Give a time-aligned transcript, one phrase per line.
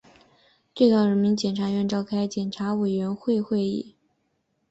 [0.73, 3.93] 最高人民检察院召开检察委员会会议